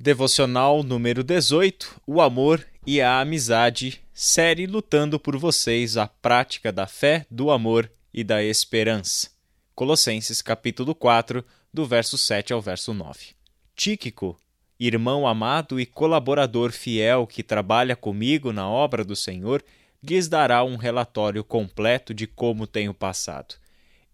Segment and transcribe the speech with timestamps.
[0.00, 6.86] Devocional número 18: O amor e a amizade, série lutando por vocês a prática da
[6.86, 9.28] fé, do amor e da esperança.
[9.74, 13.34] Colossenses capítulo 4, do verso 7 ao verso 9.
[13.74, 14.38] Tíquico,
[14.78, 19.64] irmão amado e colaborador fiel que trabalha comigo na obra do Senhor,
[20.00, 23.56] lhes dará um relatório completo de como tenho passado.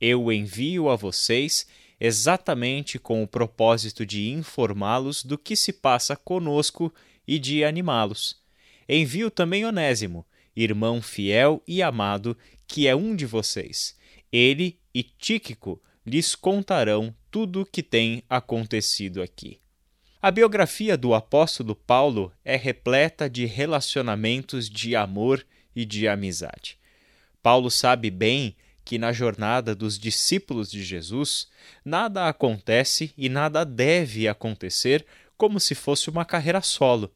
[0.01, 1.66] Eu o envio a vocês
[2.01, 6.93] exatamente com o propósito de informá-los do que se passa conosco
[7.27, 8.43] e de animá-los.
[8.89, 13.96] Envio também Onésimo, irmão fiel e amado, que é um de vocês.
[14.32, 19.59] Ele e Tíquico lhes contarão tudo o que tem acontecido aqui.
[20.21, 25.45] A biografia do apóstolo Paulo é repleta de relacionamentos de amor
[25.76, 26.79] e de amizade.
[27.43, 31.49] Paulo sabe bem que na jornada dos discípulos de Jesus
[31.85, 37.11] nada acontece e nada deve acontecer como se fosse uma carreira solo.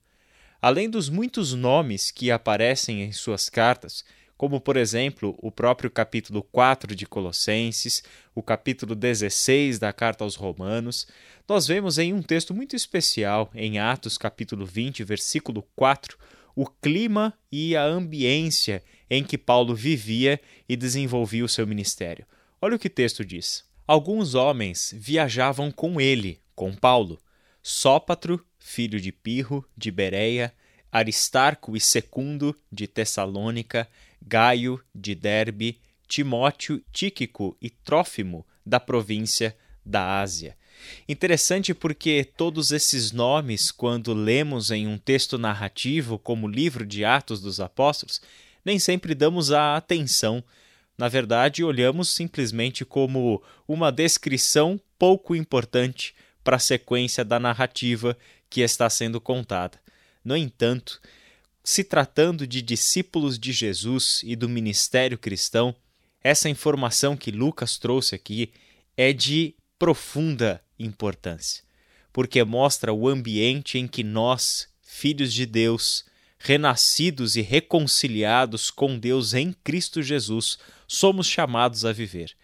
[0.61, 4.05] Além dos muitos nomes que aparecem em suas cartas,
[4.37, 8.03] como por exemplo o próprio capítulo 4 de Colossenses,
[8.35, 11.07] o capítulo 16 da carta aos Romanos,
[11.49, 16.17] nós vemos em um texto muito especial, em Atos capítulo 20, versículo 4,
[16.61, 22.27] o clima e a ambiência em que Paulo vivia e desenvolvia o seu ministério.
[22.61, 23.65] Olha o que o texto diz.
[23.87, 27.17] Alguns homens viajavam com ele, com Paulo,
[27.63, 30.53] Sópatro, filho de Pirro, de Bereia,
[30.91, 33.89] Aristarco e Secundo, de Tessalônica,
[34.21, 40.58] Gaio, de Derbe, Timóteo, Tíquico e Trófimo, da província da Ásia.
[41.09, 47.05] Interessante porque todos esses nomes, quando lemos em um texto narrativo como o livro de
[47.05, 48.21] Atos dos Apóstolos,
[48.65, 50.43] nem sempre damos a atenção.
[50.97, 58.17] Na verdade, olhamos simplesmente como uma descrição pouco importante para a sequência da narrativa
[58.51, 59.81] que está sendo contada.
[60.25, 61.01] No entanto,
[61.63, 65.75] se tratando de discípulos de Jesus e do ministério cristão,
[66.23, 68.53] essa informação que Lucas trouxe aqui
[68.97, 71.65] é de profunda importância,
[72.13, 76.05] porque mostra o ambiente em que nós, filhos de Deus,
[76.39, 82.35] renascidos e reconciliados com Deus em Cristo Jesus, somos chamados a viver.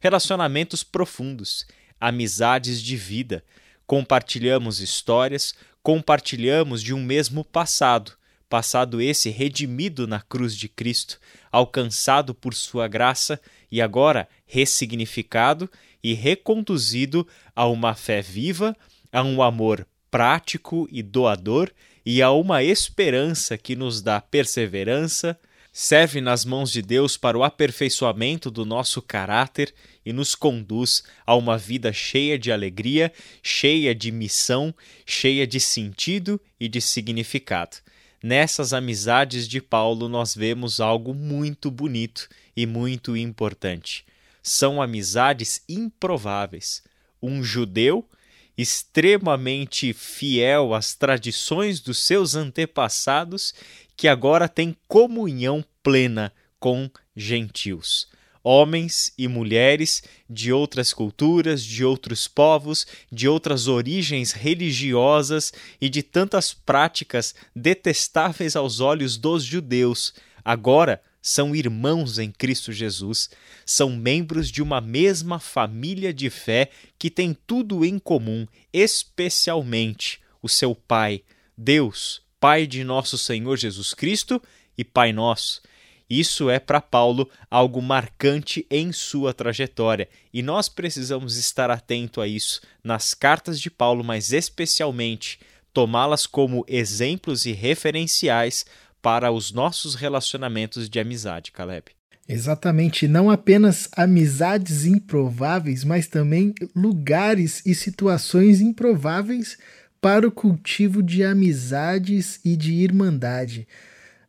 [0.00, 1.66] Relacionamentos profundos,
[2.00, 3.44] amizades de vida,
[3.86, 8.12] compartilhamos histórias, compartilhamos de um mesmo passado,
[8.48, 11.18] passado esse redimido na cruz de Cristo,
[11.50, 15.70] alcançado por sua graça e agora ressignificado
[16.02, 18.76] e reconduzido a uma fé viva,
[19.12, 21.70] a um amor prático e doador
[22.04, 25.38] e a uma esperança que nos dá perseverança,
[25.72, 29.72] serve nas mãos de Deus para o aperfeiçoamento do nosso caráter
[30.04, 33.10] e nos conduz a uma vida cheia de alegria,
[33.42, 34.74] cheia de missão,
[35.06, 37.78] cheia de sentido e de significado.
[38.22, 44.04] Nessas amizades de Paulo, nós vemos algo muito bonito e muito importante.
[44.42, 46.82] São amizades improváveis.
[47.22, 48.08] Um judeu
[48.56, 53.54] extremamente fiel às tradições dos seus antepassados,
[53.96, 58.08] que agora tem comunhão plena com gentios.
[58.44, 66.02] Homens e mulheres de outras culturas, de outros povos, de outras origens religiosas e de
[66.02, 70.12] tantas práticas detestáveis aos olhos dos judeus,
[70.44, 73.30] agora são irmãos em Cristo Jesus,
[73.64, 76.68] são membros de uma mesma família de fé
[76.98, 81.22] que tem tudo em comum, especialmente o seu Pai,
[81.56, 84.42] Deus, Pai de nosso Senhor Jesus Cristo
[84.76, 85.62] e Pai nosso.
[86.10, 92.26] Isso é para Paulo algo marcante em sua trajetória e nós precisamos estar atento a
[92.26, 95.38] isso nas cartas de Paulo, mas especialmente
[95.72, 98.66] tomá-las como exemplos e referenciais
[99.02, 101.86] para os nossos relacionamentos de amizade, Caleb.
[102.28, 109.58] Exatamente, não apenas amizades improváveis, mas também lugares e situações improváveis
[110.00, 113.66] para o cultivo de amizades e de irmandade.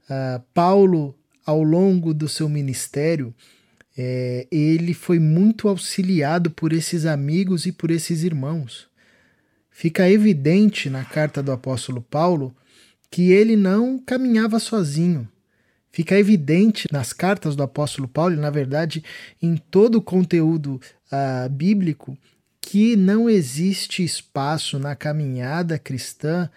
[0.10, 1.16] Uh, Paulo,
[1.46, 3.34] ao longo do seu ministério,
[3.96, 8.88] é, ele foi muito auxiliado por esses amigos e por esses irmãos.
[9.70, 12.56] Fica evidente na carta do apóstolo Paulo
[13.14, 15.30] que ele não caminhava sozinho.
[15.92, 19.04] Fica evidente nas cartas do apóstolo Paulo, e na verdade
[19.40, 20.82] em todo o conteúdo
[21.12, 22.18] uh, bíblico,
[22.60, 26.50] que não existe espaço na caminhada cristã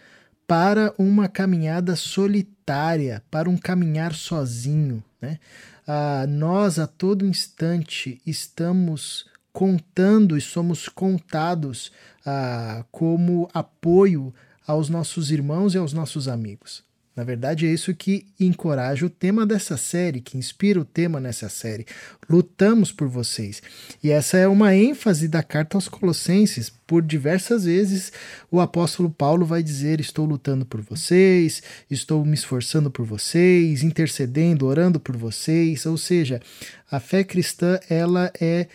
[0.46, 5.04] para uma caminhada solitária, para um caminhar sozinho.
[5.20, 5.38] Né?
[5.86, 11.92] Uh, nós a todo instante estamos contando e somos contados
[12.26, 14.32] uh, como apoio
[14.66, 16.84] aos nossos irmãos e aos nossos amigos.
[17.16, 21.48] Na verdade, é isso que encoraja o tema dessa série, que inspira o tema nessa
[21.48, 21.86] série.
[22.28, 23.62] Lutamos por vocês.
[24.04, 26.70] E essa é uma ênfase da carta aos Colossenses.
[26.86, 28.12] Por diversas vezes,
[28.50, 34.66] o apóstolo Paulo vai dizer: Estou lutando por vocês, estou me esforçando por vocês, intercedendo,
[34.66, 35.86] orando por vocês.
[35.86, 36.42] Ou seja,
[36.90, 38.68] a fé cristã ela é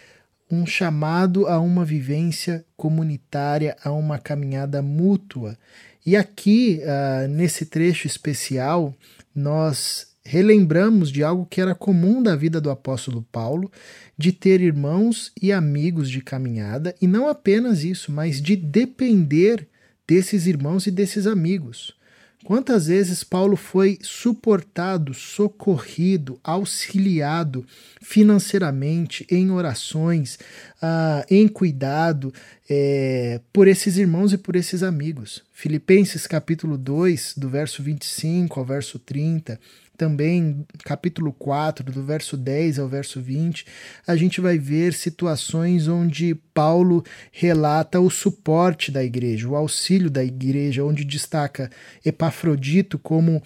[0.51, 5.57] um chamado a uma vivência comunitária, a uma caminhada mútua.
[6.05, 8.93] E aqui, uh, nesse trecho especial,
[9.33, 13.71] nós relembramos de algo que era comum da vida do apóstolo Paulo,
[14.17, 19.67] de ter irmãos e amigos de caminhada, e não apenas isso, mas de depender
[20.07, 21.95] desses irmãos e desses amigos.
[22.43, 27.65] Quantas vezes Paulo foi suportado, socorrido, auxiliado
[28.01, 30.35] financeiramente, em orações,
[30.81, 32.33] uh, em cuidado
[32.67, 35.43] é, por esses irmãos e por esses amigos.
[35.53, 39.59] Filipenses capítulo 2, do verso 25 ao verso 30,
[40.01, 43.67] também capítulo 4, do verso 10 ao verso 20,
[44.07, 50.23] a gente vai ver situações onde Paulo relata o suporte da igreja, o auxílio da
[50.23, 51.69] igreja, onde destaca
[52.03, 53.43] Epafrodito como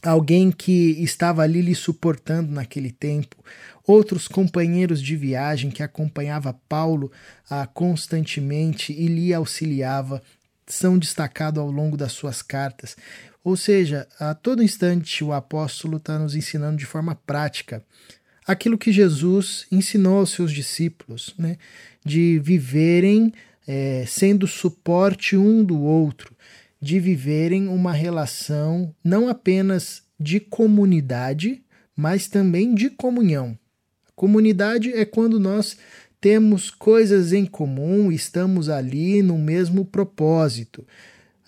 [0.00, 3.34] alguém que estava ali lhe suportando naquele tempo,
[3.84, 7.10] outros companheiros de viagem que acompanhava Paulo
[7.50, 10.22] ah, constantemente e lhe auxiliava
[10.64, 12.96] são destacados ao longo das suas cartas.
[13.44, 17.84] Ou seja, a todo instante o apóstolo está nos ensinando de forma prática
[18.46, 21.58] aquilo que Jesus ensinou aos seus discípulos, né?
[22.04, 23.32] de viverem
[23.66, 26.34] é, sendo suporte um do outro,
[26.80, 31.62] de viverem uma relação não apenas de comunidade,
[31.96, 33.56] mas também de comunhão.
[34.14, 35.76] Comunidade é quando nós
[36.20, 40.86] temos coisas em comum, estamos ali no mesmo propósito.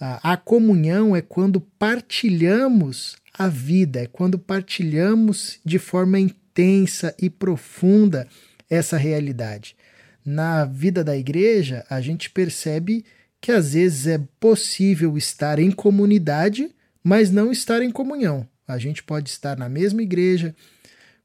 [0.00, 8.26] A, comunhão é quando partilhamos a vida, é quando partilhamos de forma intensa e profunda
[8.68, 9.76] essa realidade.
[10.24, 13.04] Na vida da igreja, a gente percebe
[13.40, 16.70] que às vezes é possível estar em comunidade,
[17.02, 18.48] mas não estar em comunhão.
[18.66, 20.54] A gente pode estar na mesma igreja,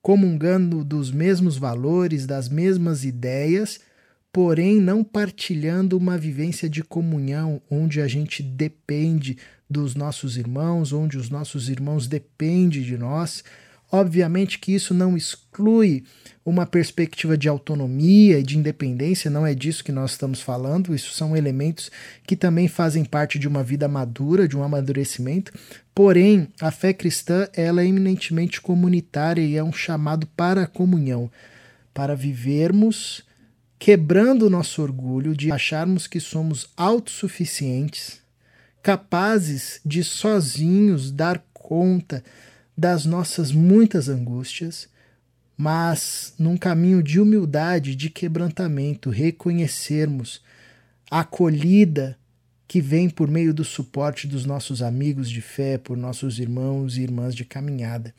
[0.02, 3.80] comungando dos mesmos valores, das mesmas ideias,
[4.32, 9.38] porém não partilhando uma vivência de comunhão, onde a gente depende
[9.70, 13.44] dos nossos irmãos, onde os nossos irmãos dependem de nós.
[13.92, 16.04] Obviamente que isso não exclui
[16.46, 21.12] uma perspectiva de autonomia e de independência, não é disso que nós estamos falando, isso
[21.14, 21.90] são elementos
[22.26, 25.52] que também fazem parte de uma vida madura, de um amadurecimento.
[25.94, 31.32] Porém, a fé cristã ela é eminentemente comunitária e é um chamado para a comunhão,
[31.92, 33.28] para vivermos
[33.80, 38.20] quebrando o nosso orgulho de acharmos que somos autossuficientes,
[38.84, 42.22] capazes de sozinhos dar conta
[42.78, 44.90] das nossas muitas angústias,
[45.58, 50.42] mas num caminho de humildade, de quebrantamento, reconhecermos
[51.10, 52.18] a acolhida
[52.68, 57.02] que vem por meio do suporte dos nossos amigos de fé, por nossos irmãos e
[57.02, 58.14] irmãs de caminhada.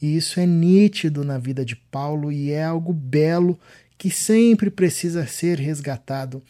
[0.00, 3.58] E isso é nítido na vida de Paulo e é algo belo
[3.96, 6.42] que sempre precisa ser resgatado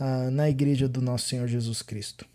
[0.00, 2.26] uh, na igreja do nosso Senhor Jesus Cristo.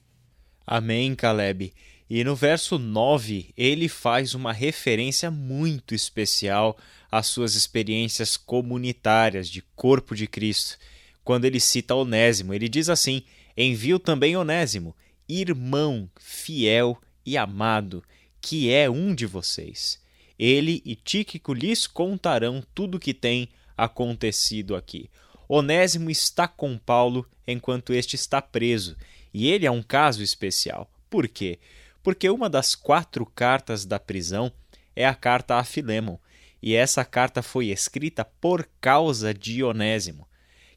[0.66, 1.74] Amém, Caleb.
[2.10, 6.78] E no verso 9, ele faz uma referência muito especial
[7.10, 10.78] às suas experiências comunitárias de corpo de Cristo.
[11.24, 13.24] Quando ele cita Onésimo, ele diz assim:
[13.56, 14.96] Envio também Onésimo,
[15.28, 18.04] irmão fiel e amado,
[18.42, 20.00] que é um de vocês.
[20.38, 23.48] Ele e Tíquico lhes contarão tudo o que tem
[23.84, 25.10] acontecido aqui.
[25.50, 28.96] Onésimo está com Paulo enquanto este está preso,
[29.34, 30.90] e ele é um caso especial.
[31.10, 31.60] Por quê?
[32.04, 34.52] Porque uma das quatro cartas da prisão
[34.96, 36.18] é a carta a Filemon,
[36.62, 40.28] e essa carta foi escrita por causa de Onésimo.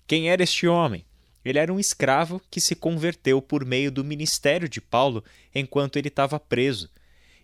[0.07, 1.05] Quem era este homem?
[1.45, 5.23] Ele era um escravo que se converteu por meio do ministério de Paulo
[5.55, 6.91] enquanto ele estava preso.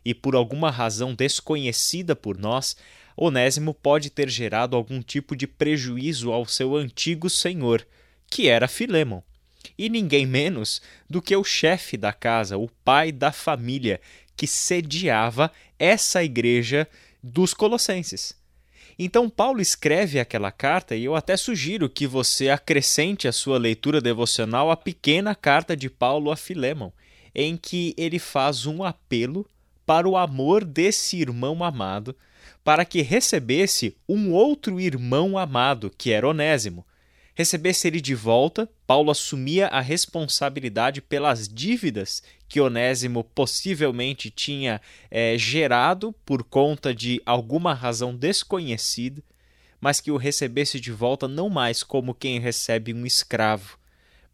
[0.02, 2.76] E por alguma razão desconhecida por nós,
[3.22, 7.86] Onésimo pode ter gerado algum tipo de prejuízo ao seu antigo senhor,
[8.30, 9.20] que era Filemon,
[9.76, 14.00] e ninguém menos do que o chefe da casa, o pai da família,
[14.34, 16.88] que sediava essa igreja
[17.22, 18.34] dos Colossenses.
[18.98, 24.00] Então, Paulo escreve aquela carta e eu até sugiro que você acrescente à sua leitura
[24.00, 26.90] devocional a pequena carta de Paulo a Filemon,
[27.34, 29.46] em que ele faz um apelo
[29.84, 32.16] para o amor desse irmão amado
[32.62, 36.86] para que recebesse um outro irmão amado, que era Onésimo.
[37.34, 45.38] recebesse ele de volta, Paulo assumia a responsabilidade pelas dívidas que Onésimo possivelmente tinha é,
[45.38, 49.22] gerado por conta de alguma razão desconhecida,
[49.80, 53.78] mas que o recebesse de volta não mais como quem recebe um escravo,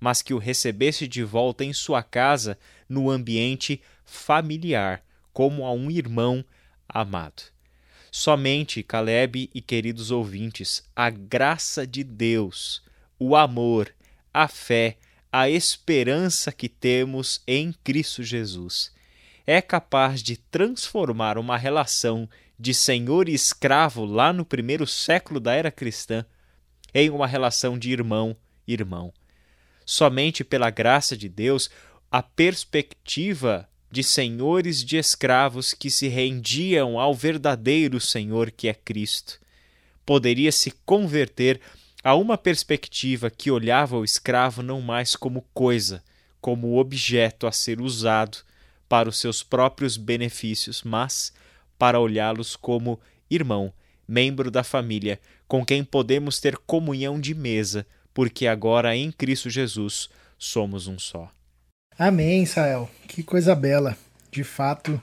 [0.01, 5.03] mas que o recebesse de volta em sua casa no ambiente familiar,
[5.33, 6.45] como a um irmão
[6.89, 7.56] amado.
[8.11, 12.83] Somente, Caleb e queridos ouvintes, a graça de Deus,
[13.19, 13.93] o amor,
[14.33, 14.97] a fé,
[15.33, 18.95] a esperança que temos em Cristo Jesus
[19.47, 25.55] é capaz de transformar uma relação de senhor e escravo lá no primeiro século da
[25.55, 26.27] era cristã
[26.93, 29.13] em uma relação de irmão-irmão.
[29.85, 31.71] Somente pela graça de Deus,
[32.11, 39.39] a perspectiva de senhores de escravos que se rendiam ao verdadeiro Senhor que é Cristo
[40.07, 41.61] poderia se converter
[42.03, 46.03] a uma perspectiva que olhava o escravo não mais como coisa,
[46.41, 48.39] como objeto a ser usado
[48.89, 51.33] para os seus próprios benefícios, mas
[51.77, 53.73] para olhá-los como irmão,
[54.07, 60.09] membro da família, com quem podemos ter comunhão de mesa, porque agora em Cristo Jesus
[60.39, 61.36] somos um só.
[61.99, 62.91] Amém, Israel.
[63.09, 63.97] Que coisa bela.
[64.31, 65.01] De fato,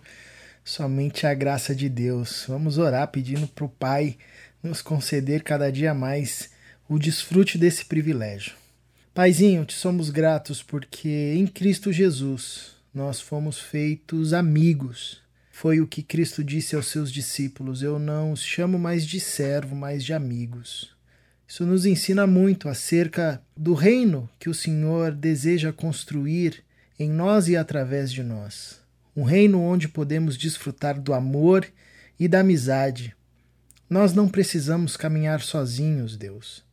[0.64, 2.46] somente a graça de Deus.
[2.48, 4.16] Vamos orar pedindo para o Pai
[4.62, 6.52] nos conceder cada dia mais
[6.88, 8.54] o desfrute desse privilégio.
[9.12, 15.20] Paizinho, te somos gratos porque em Cristo Jesus nós fomos feitos amigos.
[15.52, 19.76] Foi o que Cristo disse aos seus discípulos: Eu não os chamo mais de servo,
[19.76, 20.92] mas de amigos.
[21.48, 26.64] Isso nos ensina muito acerca do reino que o Senhor deseja construir
[27.04, 28.82] em nós e através de nós.
[29.16, 31.68] Um reino onde podemos desfrutar do amor
[32.20, 33.16] e da amizade.
[33.90, 36.64] Nós não precisamos caminhar sozinhos, Deus.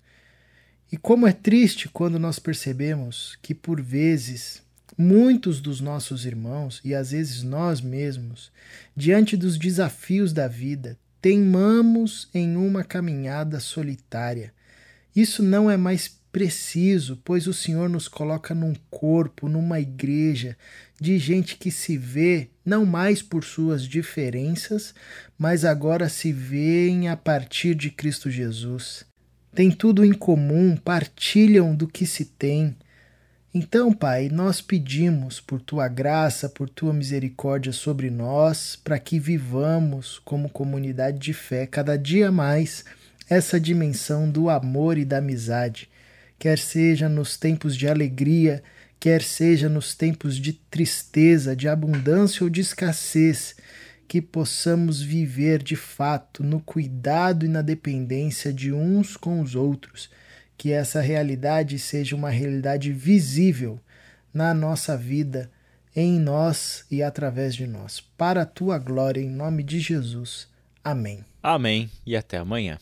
[0.90, 4.62] E como é triste quando nós percebemos que, por vezes,
[4.96, 8.50] muitos dos nossos irmãos, e às vezes nós mesmos,
[8.96, 14.52] diante dos desafios da vida, teimamos em uma caminhada solitária.
[15.14, 20.56] Isso não é mais preciso, pois o Senhor nos coloca num corpo, numa igreja,
[21.00, 24.94] de gente que se vê não mais por suas diferenças,
[25.38, 29.08] mas agora se vêem a partir de Cristo Jesus
[29.54, 32.76] têm tudo em comum, partilham do que se tem.
[33.52, 40.20] Então, Pai, nós pedimos por tua graça, por tua misericórdia sobre nós, para que vivamos
[40.20, 42.84] como comunidade de fé cada dia mais
[43.28, 45.88] essa dimensão do amor e da amizade,
[46.40, 48.62] quer seja nos tempos de alegria,
[48.98, 53.54] quer seja nos tempos de tristeza, de abundância ou de escassez
[54.08, 60.10] que possamos viver de fato no cuidado e na dependência de uns com os outros,
[60.56, 63.78] que essa realidade seja uma realidade visível
[64.32, 65.50] na nossa vida,
[65.94, 68.00] em nós e através de nós.
[68.00, 70.48] Para a tua glória, em nome de Jesus.
[70.82, 71.22] Amém.
[71.42, 72.78] Amém e até amanhã.